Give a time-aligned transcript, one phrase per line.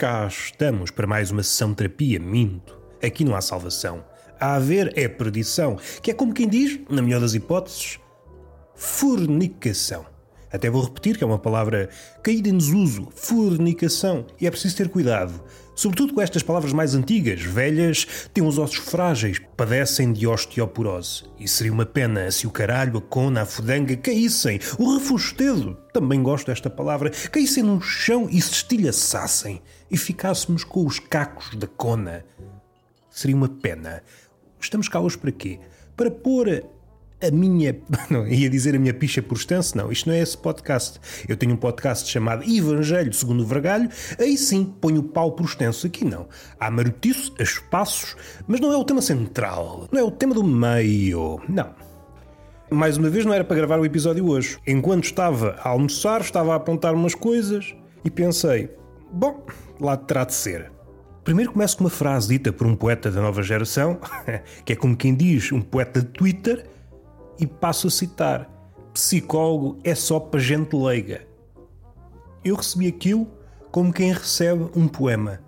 [0.00, 2.18] cá estamos para mais uma sessão de terapia.
[2.18, 2.74] Minto.
[3.04, 4.02] Aqui não há salvação.
[4.40, 8.00] A haver é perdição, que é como quem diz, na melhor das hipóteses,
[8.74, 10.06] fornicação.
[10.52, 11.88] Até vou repetir que é uma palavra
[12.22, 15.42] caída em desuso, fornicação, e é preciso ter cuidado.
[15.76, 21.24] Sobretudo com estas palavras mais antigas, velhas, têm os ossos frágeis, padecem de osteoporose.
[21.38, 26.22] E seria uma pena se o caralho, a cona, a fudanga caíssem, o refustedo, também
[26.22, 31.66] gosto desta palavra, caíssem no chão e se estilhaçassem, e ficássemos com os cacos da
[31.66, 32.24] cona.
[33.08, 34.02] Seria uma pena.
[34.60, 35.60] Estamos cá hoje para quê?
[35.96, 36.62] Para pôr
[37.22, 37.76] a minha.
[38.10, 39.92] Não, ia dizer a minha picha por extenso, não.
[39.92, 41.00] Isto não é esse podcast.
[41.28, 43.88] Eu tenho um podcast chamado Evangelho segundo o Vergalho.
[44.18, 45.86] Aí sim ponho o pau por extenso.
[45.86, 46.26] Aqui não.
[46.58, 48.16] Há marotiço, há espaços,
[48.48, 49.88] mas não é o tema central.
[49.92, 51.40] Não é o tema do meio.
[51.48, 51.74] Não.
[52.70, 54.58] Mais uma vez, não era para gravar o episódio hoje.
[54.66, 57.74] Enquanto estava a almoçar, estava a apontar umas coisas
[58.04, 58.70] e pensei:
[59.12, 59.44] bom,
[59.80, 60.70] lá terá de ser.
[61.24, 63.98] Primeiro começo com uma frase dita por um poeta da nova geração,
[64.64, 66.66] que é como quem diz, um poeta de Twitter,
[67.40, 68.48] e passo a citar:
[68.92, 71.26] psicólogo é só para gente leiga.
[72.44, 73.26] Eu recebi aquilo
[73.70, 75.40] como quem recebe um poema.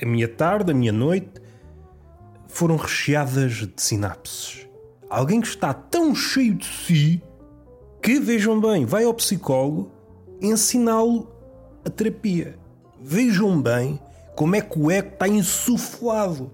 [0.00, 1.40] A minha tarde, a minha noite
[2.48, 4.66] foram recheadas de sinapses.
[5.08, 7.22] Alguém que está tão cheio de si
[8.02, 9.90] que, vejam bem, vai ao psicólogo
[10.40, 11.30] ensiná-lo
[11.84, 12.58] a terapia.
[13.00, 14.00] Vejam bem
[14.34, 16.50] como é que o eco está insuflado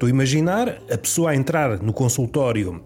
[0.00, 2.82] Estou a imaginar a pessoa a entrar no consultório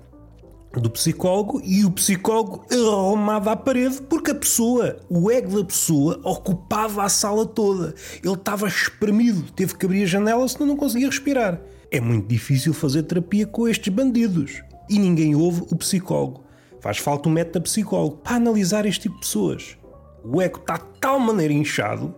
[0.72, 6.20] do psicólogo e o psicólogo arrumado à parede porque a pessoa, o ego da pessoa,
[6.24, 7.94] ocupava a sala toda.
[8.20, 11.60] Ele estava espremido, teve que abrir a janela senão não conseguia respirar.
[11.88, 14.60] É muito difícil fazer terapia com estes bandidos
[14.90, 16.42] e ninguém ouve o psicólogo.
[16.80, 19.78] Faz falta um método psicólogo para analisar este tipo de pessoas.
[20.24, 22.12] O ego está de tal maneira inchado,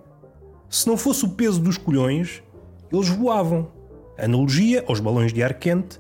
[0.71, 2.43] se não fosse o peso dos colhões,
[2.91, 3.75] eles voavam.
[4.19, 5.99] Analogia aos balões de ar quente.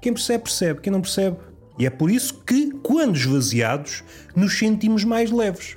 [0.00, 0.80] Quem percebe, percebe.
[0.80, 1.36] Quem não percebe.
[1.78, 4.02] E é por isso que, quando esvaziados,
[4.34, 5.76] nos sentimos mais leves.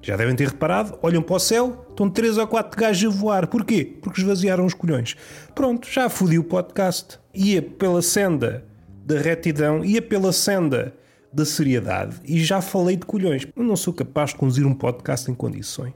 [0.00, 3.46] Já devem ter reparado, olham para o céu, estão três ou quatro gajos a voar.
[3.46, 3.98] Porquê?
[4.02, 5.16] Porque esvaziaram os colhões.
[5.54, 7.18] Pronto, já fodi o podcast.
[7.34, 8.66] Ia pela senda
[9.04, 10.94] da retidão, ia pela senda
[11.32, 13.46] da seriedade e já falei de colhões.
[13.56, 15.94] Eu não sou capaz de conduzir um podcast em condições.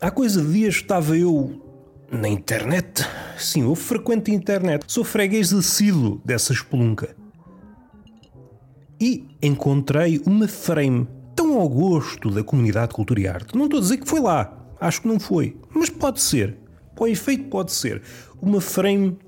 [0.00, 1.65] Há coisa de dias estava eu
[2.10, 3.04] na internet?
[3.38, 4.84] Sim, eu frequento a internet.
[4.86, 7.14] Sou freguês assíduo dessa espelunca.
[9.00, 13.56] E encontrei uma frame tão ao gosto da comunidade de cultura e arte.
[13.56, 14.56] Não estou a dizer que foi lá.
[14.80, 15.56] Acho que não foi.
[15.74, 16.56] Mas pode ser.
[16.98, 18.02] O efeito pode ser.
[18.40, 19.18] Uma frame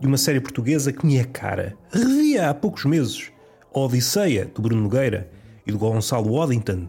[0.00, 1.76] de uma série portuguesa que me é cara.
[1.90, 3.30] Revia há poucos meses.
[3.74, 5.30] A Odisseia, do Bruno Nogueira
[5.66, 6.88] e do Gonçalo Waddington.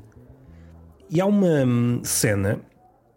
[1.09, 2.61] E há uma hum, cena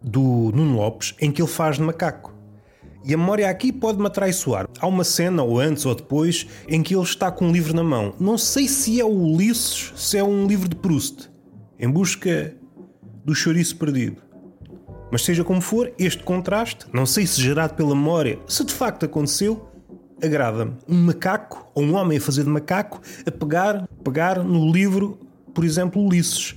[0.03, 2.33] do Nuno Lopes em que ele faz de macaco.
[3.05, 4.67] E a memória aqui pode me atraiçoar.
[4.79, 7.83] Há uma cena, ou antes ou depois, em que ele está com um livro na
[7.83, 8.13] mão.
[8.17, 11.29] Não sei se é o Ulisses, se é um livro de Proust,
[11.77, 12.55] em busca
[13.25, 14.21] do chouriço perdido.
[15.11, 19.05] Mas seja como for, este contraste, não sei se gerado pela memória, se de facto
[19.05, 19.69] aconteceu,
[20.23, 20.73] agrada-me.
[20.87, 25.19] Um macaco, ou um homem a fazer de macaco, a pegar, pegar no livro,
[25.53, 26.55] por exemplo, Ulisses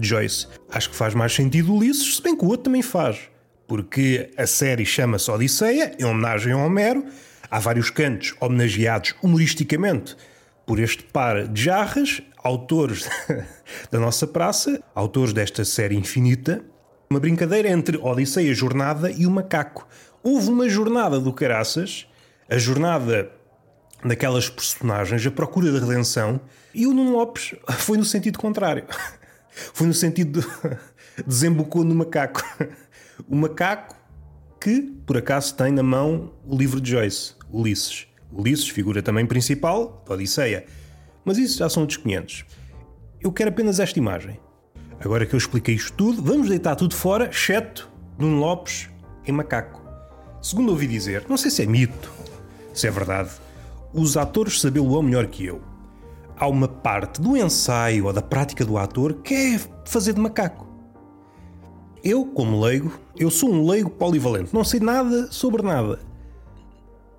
[0.00, 0.46] Joyce.
[0.70, 3.30] Acho que faz mais sentido Ulisses, se bem que o outro também faz.
[3.66, 7.04] Porque a série chama-se Odisseia, em homenagem a Homero.
[7.50, 10.16] Há vários cantos homenageados humoristicamente
[10.66, 13.08] por este par de jarras, autores
[13.90, 16.64] da nossa praça, autores desta série infinita.
[17.08, 19.86] Uma brincadeira entre Odisseia Jornada e o Macaco.
[20.22, 22.06] Houve uma jornada do Caraças,
[22.48, 23.30] a jornada
[24.04, 26.40] daquelas personagens, a procura da redenção,
[26.74, 28.84] e o Nuno Lopes foi no sentido contrário.
[29.72, 30.46] Foi no sentido de
[31.26, 32.42] desembocou no macaco.
[33.28, 33.94] O macaco
[34.60, 38.08] que, por acaso, tem na mão o livro de Joyce, Ulisses.
[38.32, 40.66] Ulisses, figura também principal da Odisseia.
[41.24, 42.44] Mas isso já são outros 500.
[43.20, 44.40] Eu quero apenas esta imagem.
[44.98, 48.90] Agora que eu expliquei isto tudo, vamos deitar tudo fora, exceto Nuno Lopes
[49.24, 49.80] em macaco.
[50.42, 52.12] Segundo ouvi dizer, não sei se é mito,
[52.74, 53.30] se é verdade,
[53.92, 55.62] os atores sabê-lo melhor que eu
[56.36, 60.66] há uma parte do ensaio ou da prática do ator que é fazer de macaco.
[62.02, 65.98] Eu, como leigo, eu sou um leigo polivalente, não sei nada sobre nada.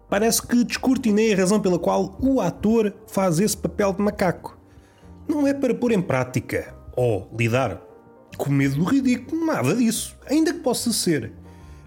[0.09, 4.57] Parece que descortinei a razão pela qual o ator faz esse papel de macaco.
[5.27, 7.81] Não é para pôr em prática ou lidar
[8.37, 11.31] com medo do ridículo, nada disso, ainda que possa ser.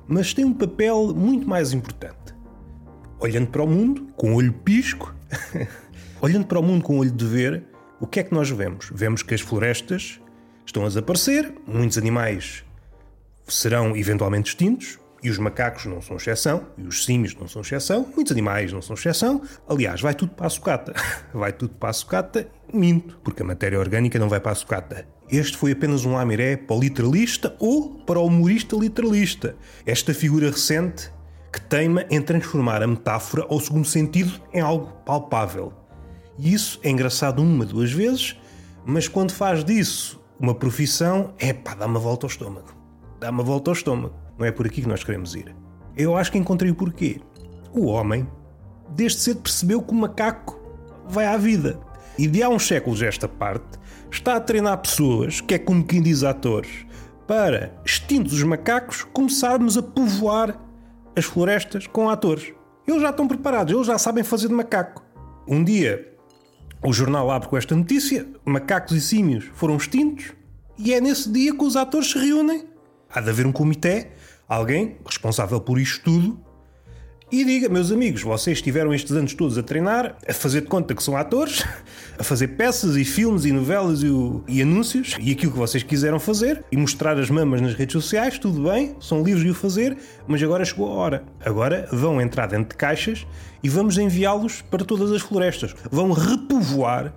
[0.07, 2.35] Mas tem um papel muito mais importante.
[3.21, 5.15] Olhando para o mundo, com o olho pisco,
[6.21, 7.63] Olhando para o mundo com o olho de ver,
[8.01, 8.91] o que é que nós vemos?
[8.93, 10.21] Vemos que as florestas
[10.67, 12.65] estão a desaparecer, muitos animais
[13.47, 18.07] serão eventualmente extintos, e os macacos não são exceção, e os símios não são exceção,
[18.15, 19.43] muitos animais não são exceção.
[19.69, 20.93] Aliás, vai tudo para a sucata.
[21.33, 25.07] Vai tudo para a sucata, minto, porque a matéria orgânica não vai para a sucata.
[25.31, 29.57] Este foi apenas um lamiré para o literalista ou para o humorista literalista.
[29.87, 31.13] Esta figura recente
[31.53, 35.73] que teima em transformar a metáfora ou segundo sentido em algo palpável.
[36.39, 38.37] E isso é engraçado uma, duas vezes,
[38.87, 42.73] mas quando faz disso uma profissão, é pá, dá uma volta ao estômago.
[43.19, 44.15] Dá uma volta ao estômago.
[44.39, 45.55] Não é por aqui que nós queremos ir.
[45.97, 47.21] Eu acho que encontrei o porquê.
[47.73, 48.27] O homem,
[48.91, 50.61] desde cedo, percebeu que o macaco
[51.09, 51.81] vai à vida.
[52.17, 53.79] E de há uns séculos esta parte,
[54.11, 56.87] está a treinar pessoas, que é como quem diz atores,
[57.27, 60.59] para, extintos os macacos, começarmos a povoar
[61.17, 62.53] as florestas com atores.
[62.87, 65.05] Eles já estão preparados, eles já sabem fazer de macaco.
[65.47, 66.18] Um dia
[66.83, 70.33] o jornal abre com esta notícia: macacos e símios foram extintos,
[70.79, 72.67] e é nesse dia que os atores se reúnem.
[73.11, 74.09] Há de haver um comitê,
[74.49, 76.41] alguém responsável por isto tudo,
[77.31, 80.95] e diga, meus amigos, vocês estiveram estes anos todos a treinar, a fazer de conta
[80.95, 81.63] que são atores,
[82.19, 85.83] a fazer peças e filmes e novelas e, o, e, anúncios e aquilo que vocês
[85.83, 89.55] quiseram fazer e mostrar as mamas nas redes sociais, tudo bem, são livres de o
[89.55, 91.25] fazer, mas agora chegou a hora.
[91.45, 93.27] Agora vão entrar dentro de caixas
[93.63, 95.75] e vamos enviá-los para todas as florestas.
[95.91, 97.13] Vão repovoar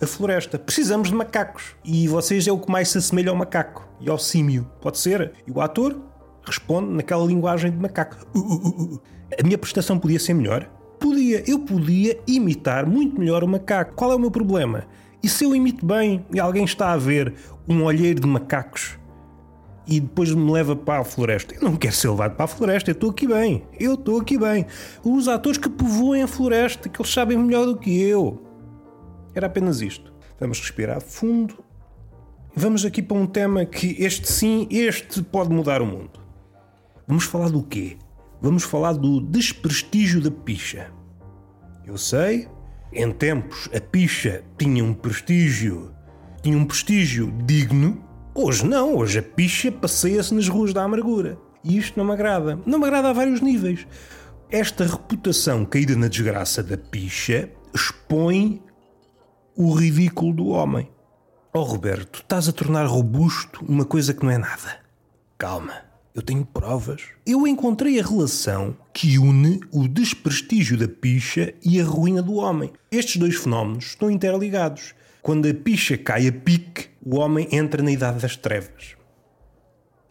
[0.00, 0.58] a floresta.
[0.58, 1.74] Precisamos de macacos.
[1.82, 4.70] E vocês é o que mais se assemelha ao macaco e ao símio.
[4.80, 5.32] Pode ser?
[5.46, 6.13] E o ator
[6.44, 8.16] responde naquela linguagem de macaco.
[8.34, 9.02] Uh, uh, uh.
[9.38, 10.70] A minha prestação podia ser melhor?
[10.98, 13.94] Podia, eu podia imitar muito melhor o macaco.
[13.94, 14.84] Qual é o meu problema?
[15.22, 17.34] E se eu imito bem e alguém está a ver
[17.68, 18.98] um olheiro de macacos
[19.86, 21.54] e depois me leva para a floresta?
[21.54, 23.64] Eu não quero ser levado para a floresta, eu estou aqui bem.
[23.78, 24.66] Eu estou aqui bem.
[25.02, 28.42] Os atores que povoem a floresta, que eles sabem melhor do que eu.
[29.34, 30.12] Era apenas isto.
[30.38, 31.62] Vamos respirar fundo.
[32.54, 36.23] Vamos aqui para um tema que este sim, este pode mudar o mundo.
[37.06, 37.98] Vamos falar do quê?
[38.44, 40.90] vamos falar do desprestígio da picha.
[41.86, 42.46] Eu sei,
[42.92, 45.94] em tempos a picha tinha um prestígio,
[46.42, 48.04] tinha um prestígio digno.
[48.34, 51.38] Hoje não, hoje a picha passeia-se nas ruas da amargura.
[51.64, 52.60] E isto não me agrada.
[52.66, 53.86] Não me agrada a vários níveis.
[54.50, 58.62] Esta reputação caída na desgraça da picha expõe
[59.56, 60.90] o ridículo do homem.
[61.50, 64.80] Oh Roberto, estás a tornar robusto uma coisa que não é nada.
[65.38, 65.83] Calma.
[66.14, 67.02] Eu tenho provas.
[67.26, 72.72] Eu encontrei a relação que une o desprestígio da picha e a ruína do homem.
[72.88, 74.94] Estes dois fenómenos estão interligados.
[75.20, 78.94] Quando a picha cai a pique, o homem entra na idade das trevas.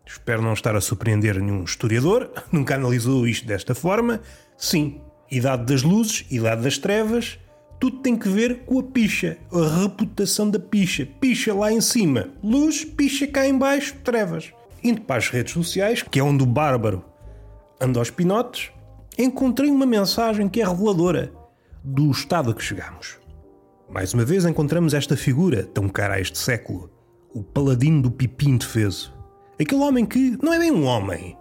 [0.06, 4.20] Espero não estar a surpreender nenhum historiador, nunca analisou isto desta forma.
[4.58, 5.00] Sim,
[5.32, 7.40] idade das luzes, idade das trevas,
[7.80, 11.08] tudo tem que ver com a picha, a reputação da picha.
[11.22, 14.52] Picha lá em cima, luz, picha cá em baixo, trevas
[14.84, 17.04] indo para as redes sociais, que é onde o bárbaro
[17.80, 18.72] anda aos pinotes,
[19.18, 21.32] encontrei uma mensagem que é reveladora
[21.84, 23.18] do estado a que chegamos.
[23.90, 26.90] Mais uma vez encontramos esta figura tão cara a este século,
[27.34, 29.14] o paladino do pipim defeso.
[29.60, 31.38] Aquele homem que não é bem um homem,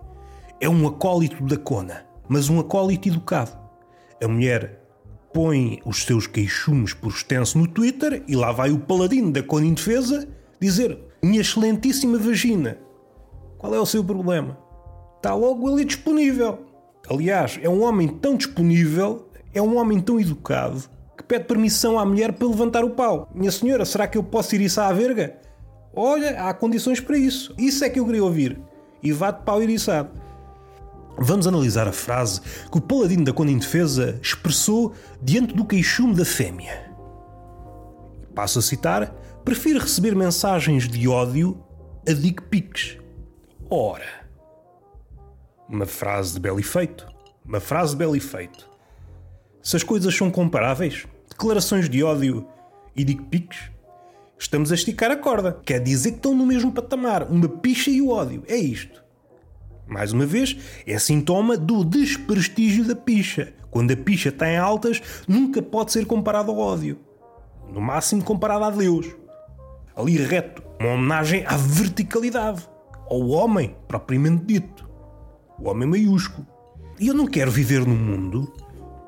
[0.61, 3.57] é um acólito da cona, mas um acólito educado.
[4.23, 4.83] A mulher
[5.33, 9.67] põe os seus queixumes por extenso no Twitter e lá vai o paladino da cona
[9.67, 10.29] indefesa
[10.61, 12.79] dizer: Minha excelentíssima vagina,
[13.63, 14.59] qual é o seu problema?
[15.19, 16.67] Está logo ali disponível.
[17.09, 20.83] Aliás, é um homem tão disponível, é um homem tão educado,
[21.17, 23.31] que pede permissão à mulher para levantar o pau.
[23.33, 25.39] Minha senhora, será que eu posso ir isso à verga?
[25.95, 27.55] Olha, há condições para isso.
[27.57, 28.61] Isso é que eu queria ouvir.
[29.01, 30.11] E vá de pau iriçado.
[31.17, 34.93] Vamos analisar a frase que o paladino da Conda Indefesa expressou
[35.23, 36.93] diante do queixume da fêmea.
[38.35, 39.15] Passo a citar:
[39.45, 41.63] prefiro receber mensagens de ódio
[42.09, 43.02] a dick pics.
[43.75, 44.05] Ora,
[45.67, 47.09] uma frase de belo efeito.
[47.43, 48.69] Uma frase de belo efeito.
[49.63, 52.47] Se as coisas são comparáveis, declarações de ódio
[52.95, 53.71] e dick pics,
[54.39, 55.59] estamos a esticar a corda.
[55.65, 57.23] Quer dizer que estão no mesmo patamar.
[57.31, 58.43] Uma picha e o ódio.
[58.47, 59.03] É isto.
[59.87, 60.55] Mais uma vez,
[60.87, 63.55] é sintoma do desprestígio da picha.
[63.71, 67.01] Quando a picha está em altas, nunca pode ser comparado ao ódio.
[67.73, 69.07] No máximo comparado a Deus.
[69.97, 72.71] Ali reto, uma homenagem à verticalidade
[73.13, 74.89] ao homem propriamente dito.
[75.59, 76.47] O homem maiúsculo.
[76.99, 78.51] E eu não quero viver num mundo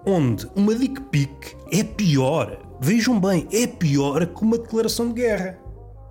[0.07, 5.59] onde uma dick pic é pior, vejam bem, é pior que uma declaração de guerra.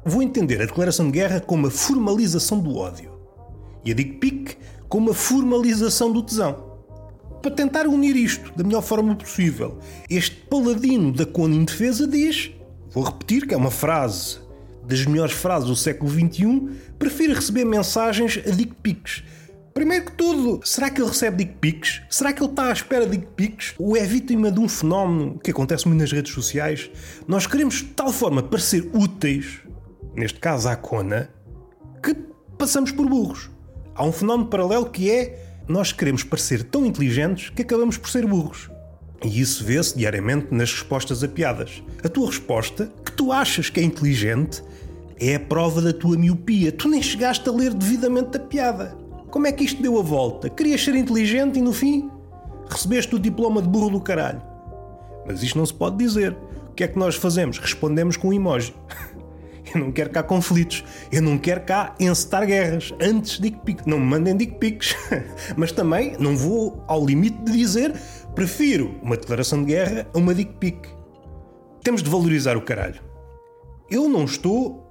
[0.04, 3.12] Vou entender a declaração de guerra como a formalização do ódio
[3.86, 4.58] e a dick pic
[4.90, 6.74] como a formalização do tesão.
[7.44, 9.78] Para tentar unir isto da melhor forma possível,
[10.10, 12.52] este paladino da cona indefesa diz,
[12.90, 14.40] vou repetir que é uma frase
[14.88, 19.24] das melhores frases do século XXI, prefere receber mensagens a dick pics.
[19.74, 22.02] Primeiro que tudo, será que ele recebe dick pics?
[22.10, 23.74] Será que ele está à espera de dick pics?
[23.80, 26.92] Ou é vítima de um fenómeno que acontece muito nas redes sociais?
[27.28, 29.62] Nós queremos de tal forma parecer úteis,
[30.16, 31.30] neste caso à Cona,
[32.04, 32.16] que
[32.58, 33.50] passamos por burros.
[33.96, 38.26] Há um fenómeno paralelo que é nós queremos parecer tão inteligentes que acabamos por ser
[38.26, 38.70] burros.
[39.24, 41.82] E isso vê-se diariamente nas respostas a piadas.
[42.04, 44.62] A tua resposta, que tu achas que é inteligente,
[45.20, 46.72] é a prova da tua miopia.
[46.72, 48.98] Tu nem chegaste a ler devidamente a piada.
[49.32, 50.50] Como é que isto deu a volta?
[50.50, 52.10] Querias ser inteligente e no fim
[52.70, 54.42] recebeste o diploma de burro do caralho.
[55.26, 56.36] Mas isto não se pode dizer.
[56.70, 57.58] O que é que nós fazemos?
[57.60, 58.74] Respondemos com um emoji.
[59.74, 60.84] Eu não quero cá conflitos.
[61.12, 62.94] Eu não quero cá encetar guerras.
[63.02, 63.86] Antes dick pics.
[63.86, 64.96] Não me mandem dick pics.
[65.56, 67.94] Mas também não vou ao limite de dizer
[68.36, 70.88] prefiro uma declaração de guerra a uma dick pic.
[71.84, 73.02] Temos de valorizar o caralho.
[73.90, 74.84] Eu não estou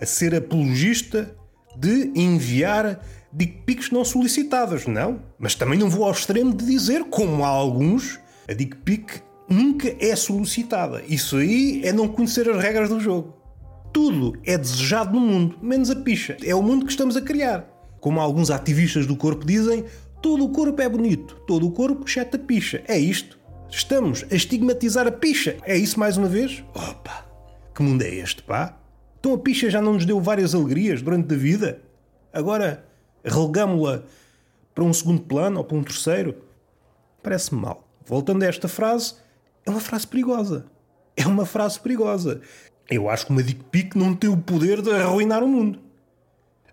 [0.00, 1.34] a ser apologista
[1.76, 3.00] de enviar
[3.32, 5.20] dick pics não solicitadas, não.
[5.38, 9.94] Mas também não vou ao extremo de dizer, como há alguns, a dick pic nunca
[9.98, 11.02] é solicitada.
[11.08, 13.34] Isso aí é não conhecer as regras do jogo.
[13.92, 16.36] Tudo é desejado no mundo, menos a picha.
[16.42, 17.68] É o mundo que estamos a criar.
[18.00, 19.84] Como alguns ativistas do corpo dizem,
[20.22, 22.82] todo o corpo é bonito, todo o corpo exceto a picha.
[22.86, 23.38] É isto.
[23.68, 25.56] Estamos a estigmatizar a picha.
[25.64, 26.62] É isso mais uma vez?
[26.74, 27.26] Opa!
[27.74, 28.78] Que mundo é este, pá?
[29.18, 31.82] Então a picha já não nos deu várias alegrias durante a vida?
[32.32, 32.84] Agora
[33.24, 34.02] relegamos-la
[34.74, 36.36] para um segundo plano ou para um terceiro?
[37.22, 37.88] Parece-me mal.
[38.04, 39.14] Voltando a esta frase,
[39.64, 40.66] é uma frase perigosa.
[41.16, 42.40] É uma frase perigosa.
[42.90, 45.78] Eu acho que uma dick pic não tem o poder de arruinar o mundo.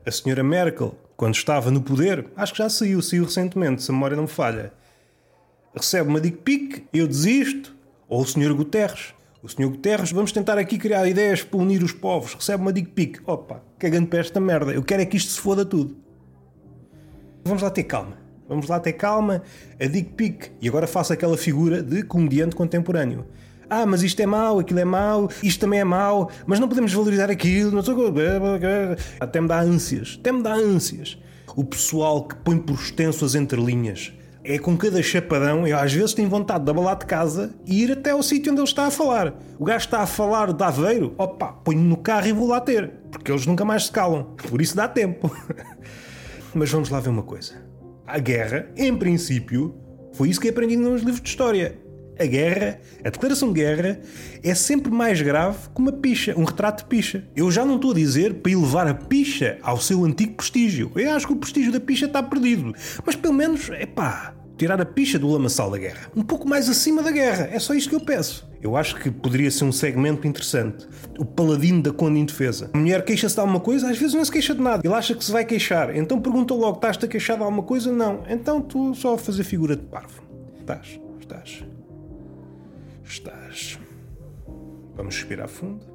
[0.06, 3.94] A senhora Merkel, quando estava no poder, acho que já saiu, saiu recentemente, se a
[3.94, 4.72] memória não me falha,
[5.76, 7.76] recebe uma dick pic, eu desisto,
[8.08, 9.14] ou o senhor Guterres.
[9.44, 12.92] O senhor Guterres, vamos tentar aqui criar ideias para unir os povos, recebe uma dick
[12.92, 13.20] pic.
[13.28, 15.98] Opa, cagando para esta merda, eu quero é que isto se foda tudo.
[17.44, 18.18] Vamos lá ter calma.
[18.48, 19.44] Vamos lá ter calma.
[19.78, 20.52] A dick pic.
[20.62, 23.26] E agora faço aquela figura de comediante contemporâneo
[23.70, 26.92] ah, mas isto é mau, aquilo é mau, isto também é mau, mas não podemos
[26.92, 28.14] valorizar aquilo, não sei o
[29.20, 31.18] Até me dá ânsias, até me dá ânsias.
[31.56, 34.14] O pessoal que põe por extenso as entrelinhas.
[34.44, 37.92] É com cada chapadão, eu às vezes tenho vontade de abalar de casa e ir
[37.92, 39.38] até ao sítio onde ele está a falar.
[39.60, 42.90] O gajo está a falar de Aveiro, opa, ponho-me no carro e vou lá ter,
[43.12, 45.30] porque eles nunca mais se calam, por isso dá tempo.
[46.56, 47.54] mas vamos lá ver uma coisa.
[48.08, 49.76] A guerra, em princípio,
[50.14, 51.89] foi isso que aprendi nos livros de história
[52.20, 54.00] a guerra, a declaração de guerra,
[54.44, 57.24] é sempre mais grave que uma picha, um retrato de picha.
[57.36, 60.92] Eu já não estou a dizer para elevar a picha ao seu antigo prestígio.
[60.96, 62.74] Eu acho que o prestígio da picha está perdido.
[63.06, 66.12] Mas pelo menos, é pá, tirar a picha do lamaçal da guerra.
[66.14, 67.50] Um pouco mais acima da guerra.
[67.52, 68.48] É só isto que eu peço.
[68.62, 70.86] Eu acho que poderia ser um segmento interessante.
[71.18, 72.70] O paladino da conda indefesa.
[72.74, 74.82] A mulher queixa-se de alguma coisa, às vezes não se queixa de nada.
[74.84, 75.96] Ele acha que se vai queixar.
[75.96, 77.90] Então pergunta logo: estás-te a queixar de alguma coisa?
[77.90, 78.24] Não.
[78.28, 80.22] Então tu só a fazer figura de parvo.
[80.60, 81.64] Estás, estás
[83.10, 83.80] estás.
[84.96, 85.86] Vamos respirar fundo.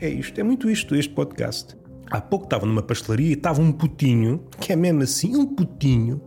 [0.00, 1.76] É isto, é muito isto, este podcast.
[2.10, 6.20] Há pouco estava numa pastelaria e estava um putinho, que é mesmo assim, um putinho,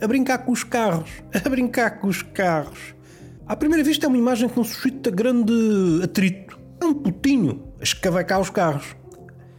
[0.00, 1.10] a brincar com os carros.
[1.44, 2.94] A brincar com os carros.
[3.46, 5.52] À primeira vista é uma imagem que não suscita grande
[6.02, 6.58] atrito.
[6.80, 8.96] É um putinho a escavacar os carros.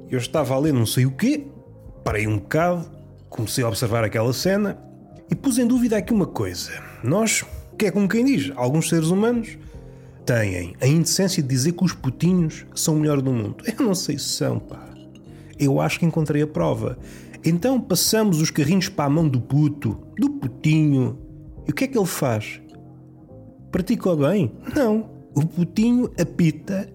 [0.10, 1.46] Eu estava a ler não sei o quê,
[2.04, 2.90] parei um bocado,
[3.30, 4.80] comecei a observar aquela cena
[5.30, 6.72] e pus em dúvida aqui uma coisa.
[7.04, 7.44] Nós
[7.78, 9.58] que é como quem diz, alguns seres humanos
[10.26, 13.64] têm a indecência de dizer que os putinhos são o melhor do mundo.
[13.78, 14.90] Eu não sei se são, pá.
[15.60, 16.98] Eu acho que encontrei a prova.
[17.44, 21.20] Então passamos os carrinhos para a mão do puto, do putinho.
[21.68, 22.60] E o que é que ele faz?
[23.72, 24.52] Pratica bem?
[24.76, 25.12] Não.
[25.36, 26.90] O putinho apita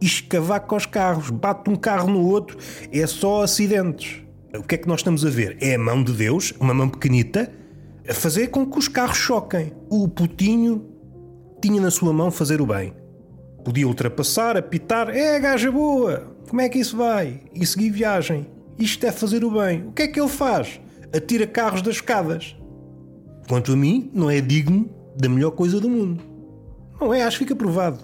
[0.00, 2.58] e escavaca os carros, bate um carro no outro,
[2.92, 4.22] é só acidentes.
[4.54, 5.56] O que é que nós estamos a ver?
[5.60, 7.50] É a mão de Deus, uma mão pequenita,
[8.08, 9.72] a fazer com que os carros choquem.
[9.90, 10.86] O putinho
[11.60, 12.94] tinha na sua mão fazer o bem.
[13.64, 17.40] Podia ultrapassar, apitar, é gaja boa, como é que isso vai?
[17.52, 18.46] E seguir viagem.
[18.78, 19.86] Isto é fazer o bem.
[19.88, 20.80] O que é que ele faz?
[21.14, 22.56] Atira carros das escadas.
[23.48, 26.22] Quanto a mim, não é digno da melhor coisa do mundo.
[27.00, 27.98] Não é, acho que fica provado.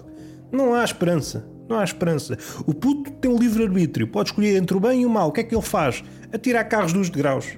[0.51, 1.47] Não há esperança.
[1.69, 2.37] Não há esperança.
[2.65, 4.07] O puto tem um livre-arbítrio.
[4.07, 5.29] Pode escolher entre o bem e o mal.
[5.29, 6.03] O que é que ele faz?
[6.33, 7.57] Atirar carros dos degraus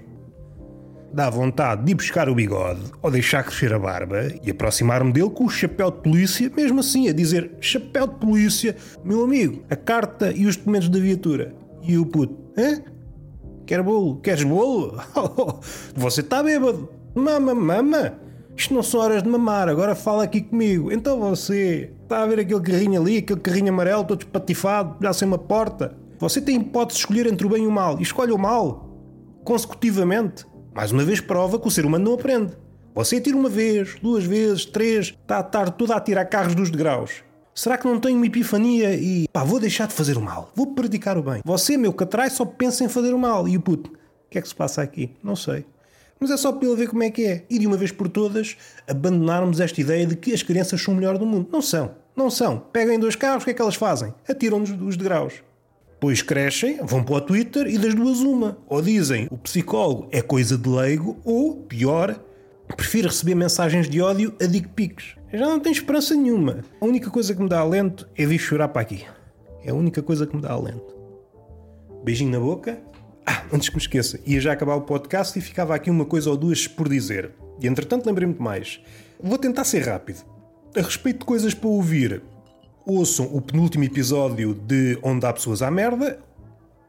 [1.15, 5.29] dá vontade de ir buscar o bigode ou deixar crescer a barba e aproximar-me dele
[5.29, 9.77] com o chapéu de polícia, mesmo assim, a dizer: Chapéu de polícia, meu amigo, a
[9.77, 11.55] carta e os documentos da viatura.
[11.81, 12.81] E o puto: Hã?
[13.65, 14.17] Quer bolo?
[14.17, 14.99] Queres bolo?
[15.95, 16.89] Você está bêbado.
[17.15, 18.19] Mama, mama.
[18.57, 20.91] Isto não são horas de mamar, agora fala aqui comigo.
[20.91, 25.27] Então você está a ver aquele carrinho ali, aquele carrinho amarelo todo espatifado, já sem
[25.27, 25.93] uma porta.
[26.19, 28.89] Você tem hipótese de escolher entre o bem e o mal e escolhe o mal
[29.43, 30.45] consecutivamente.
[30.75, 32.51] Mais uma vez prova que o ser humano não aprende.
[32.93, 36.69] Você tira uma vez, duas vezes, três, está a estar tudo a tirar carros dos
[36.69, 37.23] degraus.
[37.53, 40.75] Será que não tenho uma epifania e pá, vou deixar de fazer o mal, vou
[40.75, 41.41] praticar o bem?
[41.45, 43.47] Você, meu catrai, só pensa em fazer o mal.
[43.47, 45.15] E o puto, o que é que se passa aqui?
[45.23, 45.65] Não sei.
[46.19, 47.45] Mas é só para ele ver como é que é.
[47.49, 50.97] E de uma vez por todas, abandonarmos esta ideia de que as crianças são o
[50.97, 51.47] melhor do mundo.
[51.53, 51.91] Não são.
[52.13, 52.59] Não são.
[52.59, 54.13] Pegam dois carros, o que é que elas fazem?
[54.27, 55.35] Atiram-nos dos degraus.
[55.95, 58.57] Depois crescem, vão para o Twitter e das duas uma.
[58.67, 62.19] Ou dizem o psicólogo é coisa de leigo, ou, pior,
[62.75, 65.15] prefiro receber mensagens de ódio a dick pics.
[65.33, 66.59] Já não tenho esperança nenhuma.
[66.79, 69.05] A única coisa que me dá alento é vir chorar para aqui.
[69.63, 70.95] É a única coisa que me dá alento.
[72.03, 72.77] Beijinho na boca.
[73.25, 76.29] Ah, antes que me esqueça, ia já acabar o podcast e ficava aqui uma coisa
[76.29, 77.31] ou duas por dizer.
[77.59, 78.79] E entretanto lembrei-me de mais.
[79.19, 80.23] Vou tentar ser rápido.
[80.75, 82.21] A respeito de coisas para ouvir,
[82.85, 86.19] ouçam o penúltimo episódio de Onde Há Pessoas à Merda.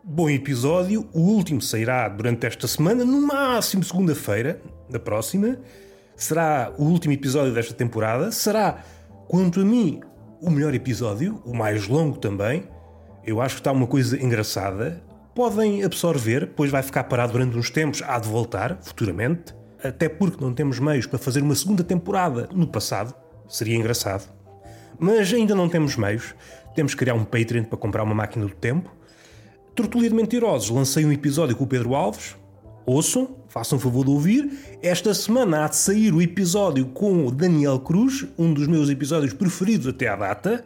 [0.04, 1.08] Bom episódio.
[1.12, 4.60] O último sairá durante esta semana, no máximo segunda-feira,
[4.90, 5.58] da próxima.
[6.14, 8.30] Será o último episódio desta temporada.
[8.30, 8.84] Será,
[9.26, 10.00] quanto a mim,
[10.40, 12.64] o melhor episódio, o mais longo também.
[13.24, 15.02] Eu acho que está uma coisa engraçada.
[15.34, 19.54] Podem absorver, depois vai ficar parado durante uns tempos, há de voltar, futuramente.
[19.82, 23.14] Até porque não temos meios para fazer uma segunda temporada no passado.
[23.48, 24.35] Seria engraçado.
[24.98, 26.34] Mas ainda não temos meios.
[26.74, 28.90] Temos que criar um Patreon para comprar uma máquina do tempo.
[29.74, 32.36] Tortulia de Mentirosos, lancei um episódio com o Pedro Alves.
[32.86, 34.78] Ouçam, façam favor de ouvir.
[34.82, 39.32] Esta semana há de sair o episódio com o Daniel Cruz, um dos meus episódios
[39.34, 40.64] preferidos até à data.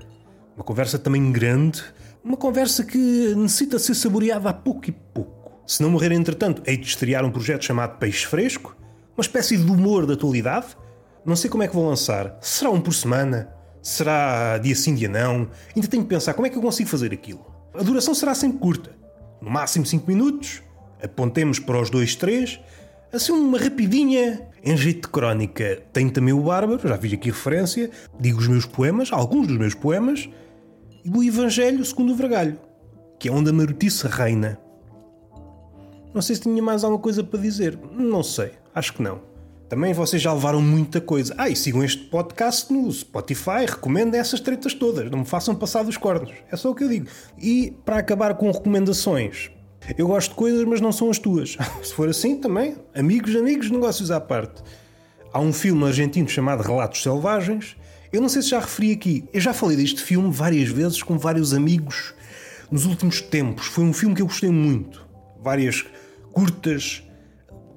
[0.54, 1.82] Uma conversa também grande.
[2.22, 5.62] Uma conversa que necessita ser saboreada a pouco e pouco.
[5.66, 8.76] Se não morrer entretanto, hei de estrear um projeto chamado Peixe Fresco,
[9.16, 10.76] uma espécie de humor da atualidade.
[11.24, 12.36] Não sei como é que vou lançar.
[12.40, 13.48] Será um por semana?
[13.82, 15.48] Será dia sim, dia não?
[15.74, 17.44] Ainda tenho que pensar como é que eu consigo fazer aquilo.
[17.74, 18.90] A duração será sempre curta,
[19.40, 20.62] no máximo 5 minutos.
[21.02, 22.60] Apontemos para os 2, 3.
[23.12, 25.82] Assim, uma rapidinha em jeito de crónica.
[25.92, 27.90] Tenho também o Bárbaro, já vi aqui referência.
[28.18, 30.28] Digo os meus poemas, alguns dos meus poemas.
[31.04, 32.58] E o Evangelho segundo o Vergalho,
[33.18, 34.60] que é onde a marotice reina.
[36.12, 37.78] Não sei se tinha mais alguma coisa para dizer.
[37.92, 39.29] Não sei, acho que não.
[39.70, 41.32] Também vocês já levaram muita coisa.
[41.38, 45.84] Ah, e sigam este podcast no Spotify, recomendem essas tretas todas, não me façam passar
[45.84, 46.32] dos cornos.
[46.50, 47.06] É só o que eu digo.
[47.38, 49.48] E para acabar com recomendações,
[49.96, 51.56] eu gosto de coisas, mas não são as tuas.
[51.84, 54.60] Se for assim, também, amigos, amigos, negócios à parte.
[55.32, 57.76] Há um filme argentino chamado Relatos Selvagens.
[58.12, 59.24] Eu não sei se já referi aqui.
[59.32, 62.12] Eu já falei deste filme várias vezes com vários amigos
[62.72, 63.66] nos últimos tempos.
[63.66, 65.06] Foi um filme que eu gostei muito.
[65.40, 65.86] Várias
[66.32, 67.04] curtas,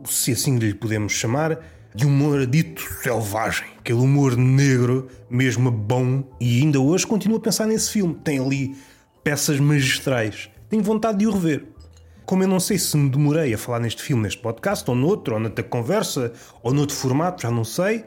[0.10, 1.60] se assim lhe podemos chamar
[1.96, 7.68] de humor dito selvagem, aquele humor negro, mesmo bom, e ainda hoje continuo a pensar
[7.68, 8.16] nesse filme.
[8.24, 8.76] Tem ali
[9.24, 10.50] peças magistrais.
[10.70, 11.68] Tenho vontade de o rever.
[12.26, 15.36] Como eu não sei se me demorei a falar neste filme, neste podcast, ou noutro,
[15.36, 18.06] ou noutra conversa, ou noutro formato, já não sei,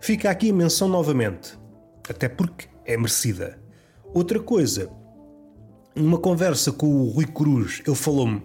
[0.00, 1.56] fica aqui a menção novamente.
[2.08, 3.58] Até porque é merecida.
[4.12, 4.90] Outra coisa,
[5.94, 8.42] numa conversa com o Rui Cruz, ele falou-me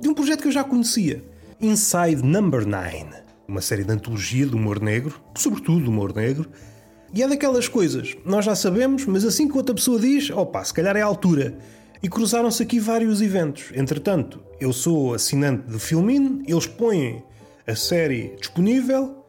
[0.00, 1.24] de um projeto que eu já conhecia,
[1.60, 6.48] Inside Number 9 uma série de antologia do humor negro, sobretudo do humor negro,
[7.12, 10.72] e é daquelas coisas, nós já sabemos, mas assim que outra pessoa diz, opa, se
[10.72, 11.58] calhar é a altura.
[12.00, 13.72] E cruzaram-se aqui vários eventos.
[13.74, 17.24] Entretanto, eu sou assinante do Filmin, eles põem
[17.66, 19.24] a série disponível,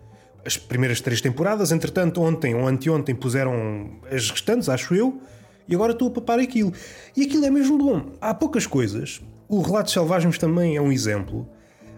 [0.46, 5.20] as primeiras três temporadas, entretanto, ontem ou anteontem puseram as restantes, acho eu,
[5.68, 6.72] e agora estou a papar aquilo.
[7.18, 8.12] E aquilo é mesmo bom.
[8.22, 9.20] Há poucas coisas.
[9.50, 11.50] O Relatos Selvagens também é um exemplo.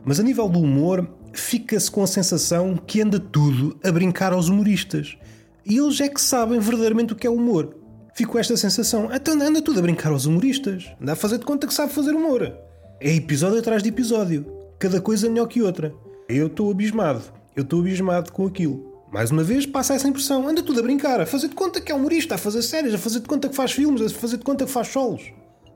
[0.05, 4.47] Mas a nível do humor, fica-se com a sensação que anda tudo a brincar aos
[4.47, 5.17] humoristas.
[5.65, 7.75] E eles é que sabem verdadeiramente o que é humor.
[8.13, 9.09] Fico com esta sensação.
[9.09, 10.91] Anda tudo a brincar aos humoristas.
[11.01, 12.53] Anda a fazer de conta que sabe fazer humor.
[12.99, 14.45] É episódio atrás de episódio.
[14.77, 15.93] Cada coisa melhor que outra.
[16.29, 17.23] Eu estou abismado.
[17.55, 18.93] Eu estou abismado com aquilo.
[19.11, 20.47] Mais uma vez, passa essa impressão.
[20.47, 22.97] Anda tudo a brincar, a fazer de conta que é humorista, a fazer séries, a
[22.97, 25.31] fazer de conta que faz filmes, a fazer de conta que faz solos.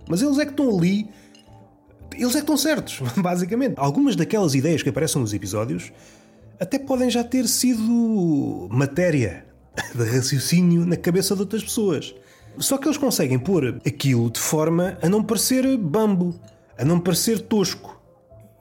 [0.08, 1.10] Mas eles é que estão ali
[2.22, 3.76] eles é que estão certos, basicamente.
[3.78, 5.92] Algumas daquelas ideias que aparecem nos episódios
[6.60, 9.46] até podem já ter sido matéria
[9.94, 12.16] de raciocínio na cabeça de outras pessoas.
[12.58, 16.34] Só que eles conseguem pôr aquilo de forma a não parecer bambo,
[16.78, 18.02] a não parecer tosco.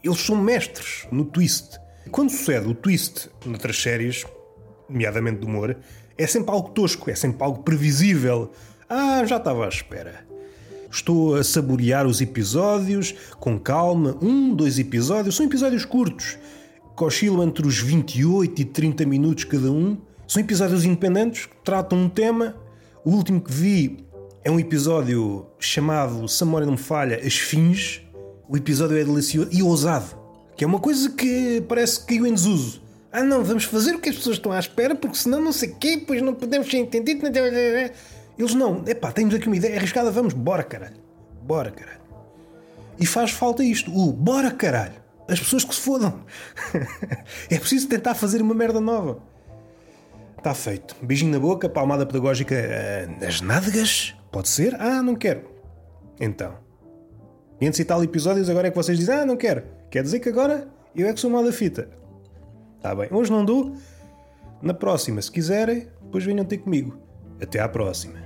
[0.04, 1.78] Eles são mestres no twist.
[2.10, 4.24] Quando sucede o twist noutras séries,
[4.88, 5.76] nomeadamente de humor,
[6.18, 8.52] é sempre algo tosco, é sempre algo previsível.
[8.88, 10.25] Ah, já estava à espera.
[10.96, 16.38] Estou a saborear os episódios com calma, um, dois episódios, são episódios curtos.
[16.98, 19.98] oscilam entre os 28 e 30 minutos cada um.
[20.26, 22.56] São episódios independentes que tratam um tema.
[23.04, 24.06] O último que vi
[24.42, 28.00] é um episódio chamado, se a memória não me falha, As Fins.
[28.48, 30.16] O episódio é delicioso e ousado,
[30.56, 32.80] que é uma coisa que parece que caiu em desuso.
[33.12, 35.68] Ah, não, vamos fazer o que as pessoas estão à espera, porque senão não sei
[35.68, 37.28] o quê, pois não podemos ser entendidos.
[38.38, 40.96] Eles não, epá, temos aqui uma ideia arriscada, vamos, bora caralho.
[41.42, 42.00] Bora caralho.
[42.98, 45.06] E faz falta isto, o bora caralho.
[45.28, 46.20] As pessoas que se fodam.
[47.50, 49.18] é preciso tentar fazer uma merda nova.
[50.38, 50.94] Está feito.
[51.02, 54.14] Beijinho na boca, palmada pedagógica uh, nas nádegas?
[54.30, 54.80] Pode ser?
[54.80, 55.42] Ah, não quero.
[56.20, 56.54] Então.
[57.58, 59.64] 500 e tal episódios, agora é que vocês dizem, ah, não quero.
[59.90, 61.88] Quer dizer que agora eu é que sou mal da fita.
[62.76, 63.08] Está bem.
[63.10, 63.74] Hoje não dou.
[64.62, 66.96] Na próxima, se quiserem, depois venham ter comigo.
[67.40, 68.25] Até à próxima.